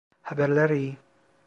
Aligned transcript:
Haberler 0.21 0.69
iyi. 0.69 0.97